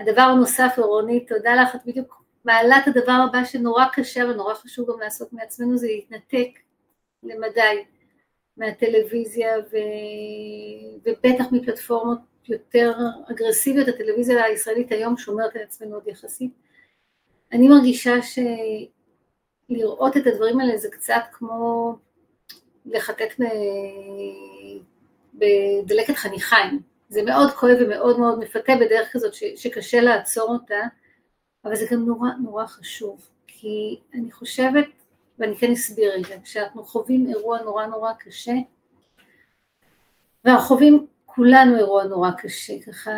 [0.00, 4.90] הדבר הנוסף, רונית, תודה לך, את בדיוק מעלה את הדבר הבא שנורא קשה ונורא חשוב
[4.90, 6.58] גם לעשות מעצמנו, זה להתנתק
[7.22, 7.84] למדי
[8.56, 9.76] מהטלוויזיה ו...
[11.04, 12.92] ובטח מפלטפורמות יותר
[13.30, 16.52] אגרסיביות, הטלוויזיה הישראלית היום שומרת על עצמנו עוד יחסית.
[17.52, 18.14] אני מרגישה
[19.70, 21.94] שלראות את הדברים האלה זה קצת כמו
[22.86, 23.40] לחטט
[25.34, 30.80] בדלקת חניכיים, זה מאוד כואב ומאוד מאוד מפתה בדרך כזאת ש, שקשה לעצור אותה,
[31.64, 34.86] אבל זה גם נורא נורא חשוב, כי אני חושבת,
[35.38, 38.52] ואני כן אסביר רגע, כשאנחנו חווים אירוע נורא נורא קשה,
[40.44, 43.10] ואנחנו חווים כולנו אירוע נורא קשה, ככה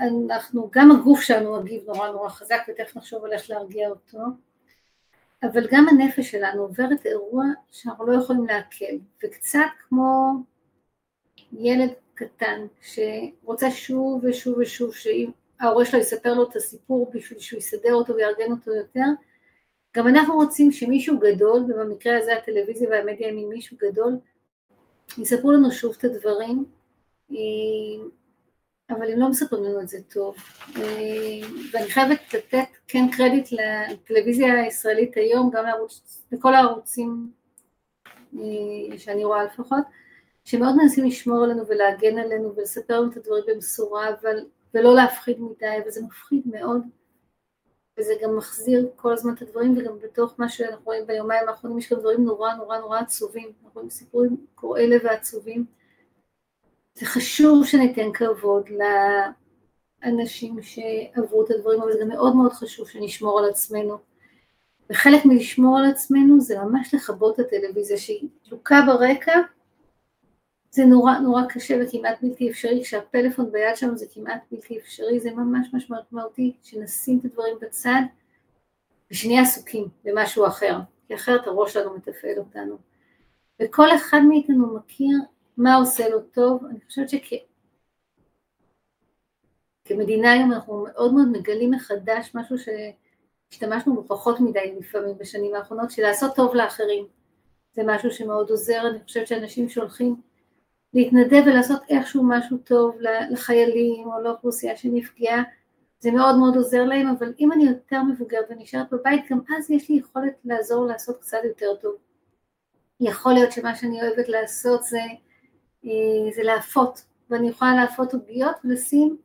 [0.00, 4.18] אנחנו, גם הגוף שלנו מגיב נורא נורא חזק, ותכף נחשוב על איך להרגיע אותו,
[5.42, 10.32] אבל גם הנפש שלנו עוברת אירוע שאנחנו לא יכולים לעכל, וקצת כמו
[11.52, 17.94] ילד קטן שרוצה שוב ושוב ושוב שההורה שלו יספר לו את הסיפור בשביל שהוא יסדר
[17.94, 19.06] אותו ויארגן אותו יותר,
[19.96, 24.12] גם אנחנו רוצים שמישהו גדול, ובמקרה הזה הטלוויזיה והמדיה הם עם מישהו גדול,
[25.18, 26.64] יספרו לנו שוב את הדברים,
[28.90, 30.36] אבל הם לא מספרים לנו את זה טוב.
[31.72, 37.30] ואני חייבת לתת כן קרדיט לטלוויזיה הישראלית היום, גם לערוץ, לכל הערוצים
[38.38, 39.84] אה, שאני רואה לפחות,
[40.44, 45.76] שמאוד מנסים לשמור עלינו ולהגן עלינו ולספר לנו את הדברים במשורה, אבל, ולא להפחיד מדי,
[45.86, 46.82] וזה מפחיד מאוד,
[47.98, 51.92] וזה גם מחזיר כל הזמן את הדברים, וגם בתוך מה שאנחנו רואים ביומיים האחרונים יש
[51.92, 55.64] גם דברים נורא נורא נורא עצובים, אנחנו רואים סיפורים קורעי לב ועצובים.
[56.94, 58.68] זה חשוב שניתן כבוד
[60.04, 63.98] לאנשים שעברו את הדברים, אבל זה גם מאוד מאוד חשוב שנשמור על עצמנו.
[64.90, 69.40] וחלק מלשמור על עצמנו זה ממש לכבות את הטלוויזיה שהיא דלוקה ברקע,
[70.74, 75.30] זה נורא נורא קשה וכמעט בלתי אפשרי, כשהפלאפון ביד שלנו זה כמעט בלתי אפשרי, זה
[75.30, 78.00] ממש ממש משמעותי שנשים את הדברים בצד
[79.10, 82.78] ושנהיה עסוקים במשהו אחר, כי אחרת הראש שלנו מתפעל אותנו.
[83.62, 85.18] וכל אחד מאיתנו מכיר
[85.56, 87.08] מה עושה לו טוב, אני חושבת
[89.86, 95.90] שכמדינה היום אנחנו מאוד מאוד מגלים מחדש משהו שהשתמשנו בו פחות מדי לפעמים בשנים האחרונות,
[95.90, 97.06] של לעשות טוב לאחרים.
[97.72, 100.16] זה משהו שמאוד עוזר, אני חושבת שאנשים שהולכים
[100.94, 102.96] להתנדב ולעשות איכשהו משהו טוב
[103.30, 105.42] לחיילים או לאוכלוסייה שנפגעה,
[105.98, 109.88] זה מאוד מאוד עוזר להם, אבל אם אני יותר מבוגרת ונשארת בבית, גם אז יש
[109.90, 111.94] לי יכולת לעזור לעשות קצת יותר טוב.
[113.00, 115.00] יכול להיות שמה שאני אוהבת לעשות זה,
[115.84, 119.16] אה, זה להפות, ואני יכולה להפות עוגיות ולשים,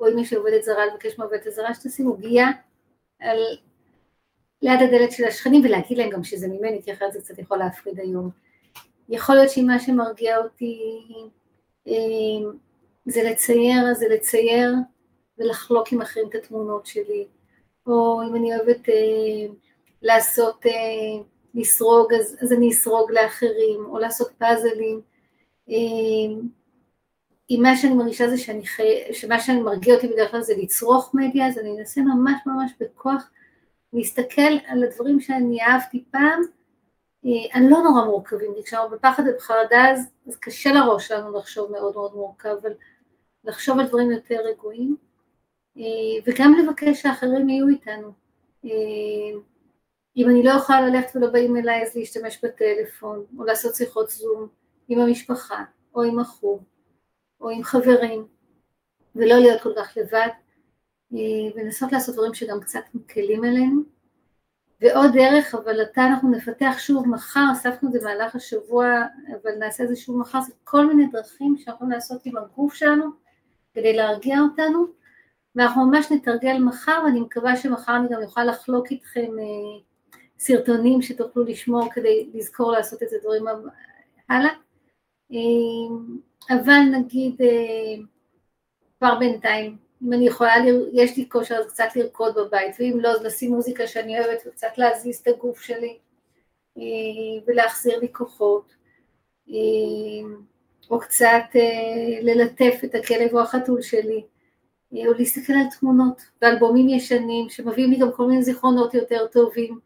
[0.00, 2.46] או אם יש לי עובדת זרה, לבקש מעובדת הזרה שתשים עוגייה
[3.20, 3.38] על,
[4.62, 8.00] ליד הדלת של השכנים ולהגיד להם גם שזה ממני, כי אחרת זה קצת יכול להפחיד
[8.00, 8.30] היום.
[9.08, 10.80] יכול להיות שמה שמרגיע אותי
[11.88, 12.50] אה,
[13.06, 14.74] זה לצייר, זה לצייר
[15.38, 17.26] ולחלוק עם אחרים את התמונות שלי,
[17.86, 19.54] או אם אני אוהבת אה,
[20.02, 20.72] לעשות, אה,
[21.54, 25.00] לסרוג, אז, אז אני אסרוג לאחרים, או לעשות פאזלים.
[27.50, 29.12] אם מה שאני מרגישה זה שאני חי...
[29.12, 33.30] שמה שאני מרגיע אותי בדרך כלל זה לצרוך מדיה, אז אני אנסה ממש ממש בכוח
[33.92, 36.42] להסתכל על הדברים שאני אהבתי פעם,
[37.28, 41.94] אה, לא נורא מורכבים, כי כשאנחנו בפחד ובחרדה אז, אז קשה לראש שלנו לחשוב מאוד
[41.94, 42.72] מאוד מורכב, אבל
[43.44, 44.96] לחשוב על דברים יותר רגועים,
[45.76, 45.82] אה,
[46.26, 48.12] וגם לבקש שאחרים יהיו איתנו.
[48.64, 48.70] אה,
[50.16, 54.48] אם אני לא יכולה ללכת ולא באים אליי אז להשתמש בטלפון, או לעשות שיחות זום
[54.88, 55.64] עם המשפחה,
[55.94, 56.62] או עם החוג,
[57.40, 58.26] או עם חברים,
[59.16, 60.28] ולא להיות כל כך לבד,
[61.56, 63.97] ולנסות לעשות דברים שגם קצת מקלים עלינו.
[64.80, 68.86] ועוד דרך, אבל עתה אנחנו נפתח שוב מחר, אספנו את זה במהלך השבוע,
[69.42, 73.04] אבל נעשה את זה שוב מחר, זה כל מיני דרכים שאנחנו לעשות עם הגוף שלנו
[73.74, 74.86] כדי להרגיע אותנו,
[75.54, 79.80] ואנחנו ממש נתרגל מחר, ואני מקווה שמחר אני גם אוכל לחלוק איתכם אה,
[80.38, 83.44] סרטונים שתוכלו לשמור כדי לזכור לעשות את הדברים
[84.28, 84.50] הלאה.
[85.32, 88.02] אה, אבל נגיד אה,
[88.98, 90.54] כבר בינתיים, אם אני יכולה,
[90.92, 94.78] יש לי כושר אז קצת לרקוד בבית, ואם לא אז לשים מוזיקה שאני אוהבת וקצת
[94.78, 95.98] להזיז את הגוף שלי
[97.46, 98.74] ולהחזיר לי כוחות,
[100.90, 101.44] או קצת
[102.22, 104.22] ללטף את הכלב או החתול שלי.
[104.92, 109.80] או להסתכל על תמונות ואלבומים ישנים שמביאים לי גם כל מיני זיכרונות יותר טובים.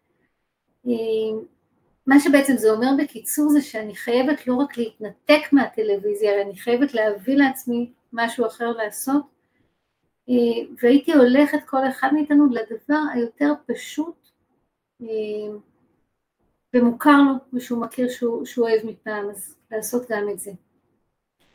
[2.07, 6.95] מה שבעצם זה אומר בקיצור זה שאני חייבת לא רק להתנתק מהטלוויזיה, אלא אני חייבת
[6.95, 9.23] להביא לעצמי משהו אחר לעשות,
[10.83, 14.29] והייתי הולכת כל אחד מאיתנו לדבר היותר פשוט
[16.75, 20.51] ומוכר לו ושהוא מכיר שהוא, שהוא אוהב מפעם, אז לעשות גם את זה.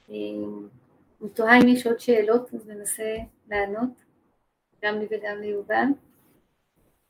[0.09, 3.15] אני תוהה אם יש עוד שאלות, אז ננסה
[3.49, 3.89] לענות,
[4.83, 5.85] גם לי וגם ליובל.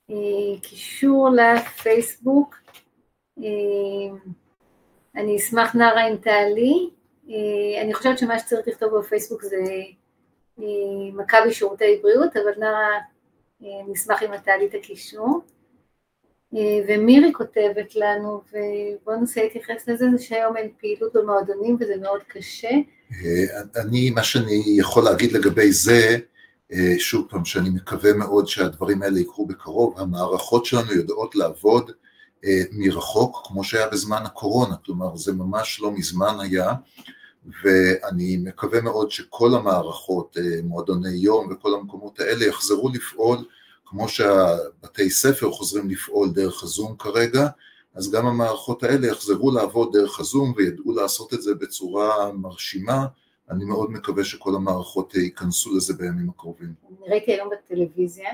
[0.10, 2.56] אה, קישור לפייסבוק,
[3.40, 4.18] אה,
[5.16, 6.90] אני אשמח נערה אם תעלי,
[7.30, 9.58] אה, אני חושבת שמה שצריך לכתוב בפייסבוק זה
[11.14, 12.90] מכבי שירותי בריאות, אבל נערה
[13.62, 15.42] נשמח אם את תעלי את הקישור.
[16.88, 22.70] ומירי כותבת לנו, ובואו ננסה להתייחס לזה, זה שהיום אין פעילות במועדונים וזה מאוד קשה.
[23.76, 26.18] אני, מה שאני יכול להגיד לגבי זה,
[26.74, 31.92] אה, שוב פעם, שאני מקווה מאוד שהדברים האלה יקרו בקרוב, המערכות שלנו יודעות לעבוד
[32.46, 36.74] אה, מרחוק, כמו שהיה בזמן הקורונה, כלומר זה ממש לא מזמן היה,
[37.64, 43.38] ואני מקווה מאוד שכל המערכות, אה, מועדוני יום וכל המקומות האלה יחזרו לפעול
[43.86, 47.48] כמו שהבתי ספר חוזרים לפעול דרך הזום כרגע,
[47.96, 53.06] אז גם המערכות האלה יחזרו לעבוד דרך הזום וידעו לעשות את זה בצורה מרשימה,
[53.50, 56.74] אני מאוד מקווה שכל המערכות ייכנסו לזה בימים הקרובים.
[56.90, 58.30] אני ראיתי היום בטלוויזיה,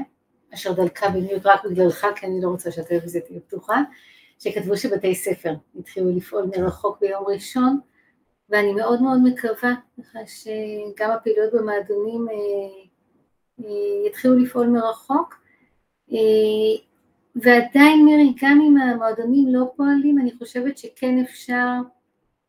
[0.54, 3.82] אשר דלקה במיוחד רק בגללך, כי אני לא רוצה שהטלוויזיה תהיה פתוחה,
[4.40, 7.80] שכתבו שבתי ספר התחילו לפעול מרחוק ביום ראשון,
[8.50, 12.36] ואני מאוד מאוד מקווה ככה שגם הפעילויות במועדונים אה,
[13.66, 15.36] אה, יתחילו לפעול מרחוק,
[16.12, 16.18] אה,
[17.36, 21.72] ועדיין מירי, גם אם המועדונים לא פועלים, אני חושבת שכן אפשר,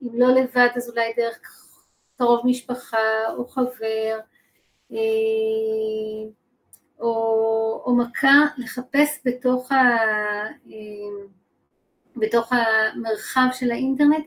[0.03, 1.39] אם לא לבד אז אולי דרך
[2.19, 2.99] קרוב משפחה
[3.37, 4.19] או חבר,
[7.01, 9.77] או, או מכה, לחפש בתוך, ה,
[12.17, 14.27] בתוך המרחב של האינטרנט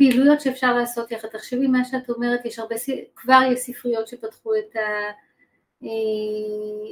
[0.00, 1.28] פעילויות שאפשר לעשות יחד.
[1.28, 2.74] תחשבי מה שאת אומרת, יש הרבה,
[3.16, 5.10] כבר יש ספריות שפתחו את, ה,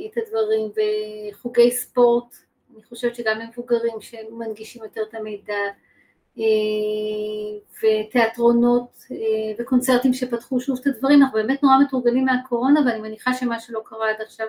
[0.07, 0.71] את הדברים
[1.33, 2.35] וחוגי ספורט
[2.75, 5.55] אני חושבת שגם למבוגרים שמנגישים יותר את המידע,
[6.39, 6.45] אה,
[7.83, 9.17] ותיאטרונות אה,
[9.59, 14.11] וקונצרטים שפתחו שוב את הדברים, אנחנו באמת נורא מתורגלים מהקורונה ואני מניחה שמה שלא קרה
[14.11, 14.47] עד עכשיו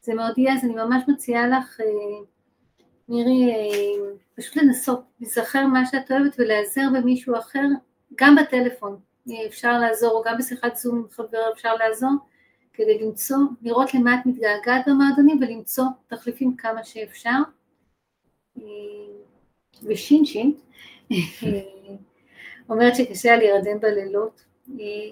[0.00, 1.86] זה מאוד יהיה, אז אני ממש מציעה לך, אה,
[3.08, 3.52] מירי,
[4.36, 7.64] פשוט לנסות, להיזכר מה שאת אוהבת ולהיעזר במישהו אחר,
[8.14, 9.00] גם בטלפון,
[9.46, 12.12] אפשר לעזור, או גם בשיחת זום עם חבר אפשר לעזור,
[12.72, 17.38] כדי למצוא, לראות למה את מתגעגעת במועדונים ולמצוא תחליפים כמה שאפשר.
[19.82, 20.54] ושינשין
[22.70, 24.44] אומרת שקשה לה להירדם בלילות,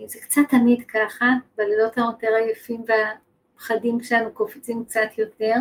[0.06, 1.26] זה קצת תמיד ככה,
[1.56, 5.54] בלילות היותר עייפים והפחדים שלנו קופצים קצת יותר.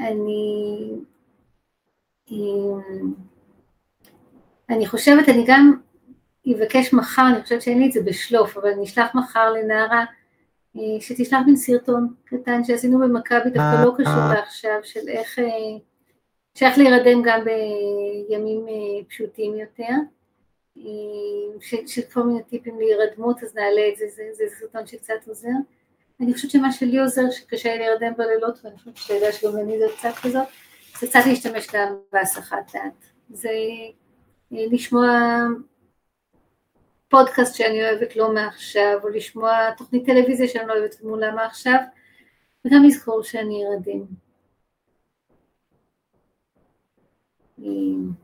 [0.00, 0.92] אני,
[4.70, 5.72] אני חושבת, אני גם
[6.52, 10.04] אבקש מחר, אני חושבת שאין לי את זה בשלוף, אבל אני אשלח מחר לנערה
[10.76, 14.34] אה, שתשלח מן סרטון קטן שעשינו במכבי, דווקא לא קשור אה.
[14.34, 15.44] לעכשיו, של איך, אה,
[16.54, 18.66] שאיך להירדם גם בימים
[19.08, 19.94] פשוטים יותר,
[21.86, 25.48] של כל מיני טיפים להירדמות, אז נעלה את זה, זה, זה סרטון שקצת עוזר.
[26.20, 29.78] אני חושבת שמה שלי עוזר, שקשה לי להירדם בלילות, ואני חושבת שאתה יודע שגם אני
[29.78, 30.48] זה קצת כזאת,
[31.00, 33.04] זה קצת להשתמש גם בהסחת דעת.
[33.30, 33.50] זה
[34.50, 35.08] לשמוע
[37.08, 41.78] פודקאסט שאני אוהבת לא מעכשיו, או לשמוע תוכנית טלוויזיה שאני לא אוהבת מולה מעכשיו,
[42.64, 44.06] וגם לזכור שאני ארדים.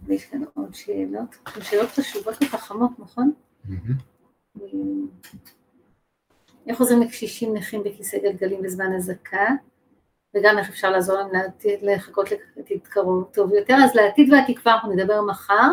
[0.06, 3.32] ויש כאן עוד שאלות, שאלות חשובות וחכמות, נכון?
[6.66, 9.48] איך עוזרים לקשישים נכים בכיסא גלגלים בזמן אזעקה,
[10.34, 11.30] וגם איך אפשר לעזור להם
[11.82, 15.68] לחכות לעתיד קרוב טוב יותר, אז לעתיד והתקווה אנחנו נדבר מחר.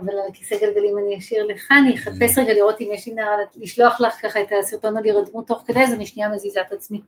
[0.00, 3.36] אבל על הכיסא גלגלים אני אשאיר לך, אני אחפש רגע לראות אם יש לי נערה
[3.56, 7.00] לשלוח לך ככה את הסרטון על הירדמות תוך כדי, אז אני שנייה מזיזה את עצמי.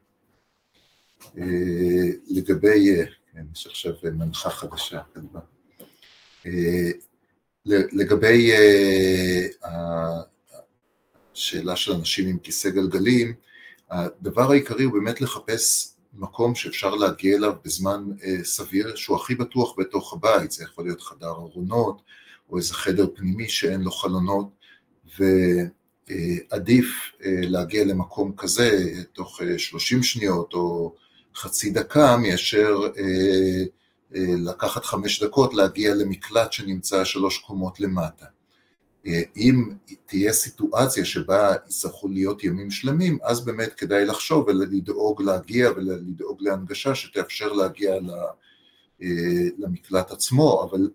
[2.30, 2.96] לגבי,
[3.32, 5.00] כן, יש עכשיו מנחה חדשה,
[7.66, 8.52] לגבי
[11.34, 13.32] השאלה של אנשים עם כיסא גלגלים,
[13.90, 19.74] הדבר העיקרי הוא באמת לחפש מקום שאפשר להגיע אליו בזמן אה, סביר, שהוא הכי בטוח
[19.78, 22.02] בתוך הבית, זה יכול להיות חדר ארונות,
[22.50, 24.48] או איזה חדר פנימי שאין לו חלונות,
[25.18, 30.94] ועדיף אה, להגיע למקום כזה תוך אה, 30 שניות או
[31.34, 33.64] חצי דקה, מאשר אה,
[34.16, 38.26] אה, לקחת חמש דקות להגיע למקלט שנמצא שלוש קומות למטה.
[39.36, 39.70] אם
[40.06, 46.94] תהיה סיטואציה שבה יצטרכו להיות ימים שלמים, אז באמת כדאי לחשוב ולדאוג להגיע ולדאוג להנגשה
[46.94, 47.94] שתאפשר להגיע
[49.58, 50.90] למקלט עצמו, אבל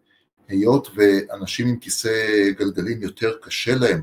[0.48, 4.02] היות ואנשים עם כיסא גלגלים יותר קשה להם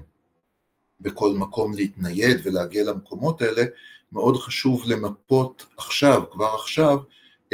[1.00, 3.64] בכל מקום להתנייד ולהגיע למקומות האלה,
[4.12, 6.98] מאוד חשוב למפות עכשיו, כבר עכשיו,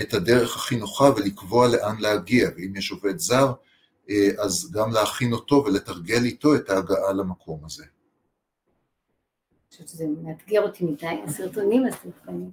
[0.00, 3.52] את הדרך הכי נוחה ולקבוע לאן להגיע, ואם יש עובד זר, אה,
[4.38, 7.84] אז גם להכין אותו ולתרגל איתו את ההגעה למקום הזה.
[7.84, 12.50] אני חושבת שזה מאתגר אותי מדי, הסרטונים הסרטונים.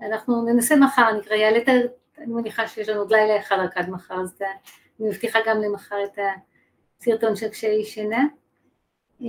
[0.00, 1.72] אנחנו ננסה מחר, אני כבר אעלה את ה...
[2.18, 4.38] אני מניחה שיש לנו עוד לילה אחד רק עד מחר, אז
[5.00, 6.18] אני מבטיחה גם למחר את
[7.00, 8.24] הסרטון של קשיי שינה.
[9.22, 9.26] אה,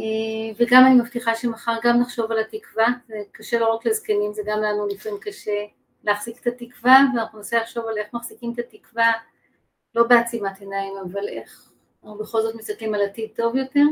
[0.58, 4.62] וגם אני מבטיחה שמחר גם נחשוב על התקווה, זה קשה לא רק לזקנים, זה גם
[4.62, 5.66] לנו לפעמים קשה
[6.04, 9.12] להחזיק את התקווה, ואנחנו ננסה לחשוב על איך מחזיקים את התקווה,
[9.96, 11.72] לא בעצימת עיניים, אבל איך
[12.04, 13.84] אנחנו בכל זאת מסתכלים על עתיד טוב יותר,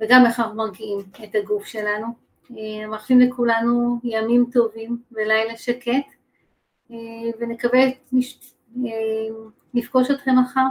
[0.00, 2.06] וגם איך אנחנו מרגיעים את הגוף שלנו.
[2.50, 6.14] אה, מאחלים לכולנו ימים טובים ולילה שקט,
[6.90, 6.96] אה,
[7.38, 7.80] ונקווה
[9.74, 10.66] לפגוש אתכם מחר.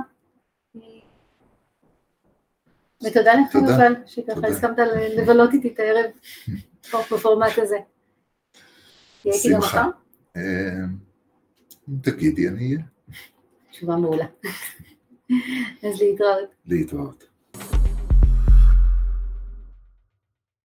[3.04, 4.78] ותודה לך אבל, שככה הסכמת
[5.18, 6.12] לבלות איתי את הערב
[7.12, 7.78] בפורמט הזה.
[9.24, 9.90] הייתי גם מחר?
[11.86, 12.86] de két ilyen hír.
[13.82, 14.38] Van róla.
[15.82, 16.56] Ez létrehalt.
[16.64, 17.31] Létrehalt.